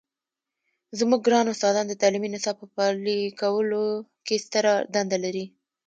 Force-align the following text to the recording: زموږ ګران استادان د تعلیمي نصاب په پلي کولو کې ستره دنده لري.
زموږ 0.99 1.21
ګران 1.27 1.45
استادان 1.53 1.85
د 1.89 1.93
تعلیمي 2.01 2.29
نصاب 2.35 2.55
په 2.59 2.67
پلي 2.75 3.19
کولو 3.41 3.83
کې 4.25 4.35
ستره 4.45 4.73
دنده 4.93 5.17
لري. 5.23 5.45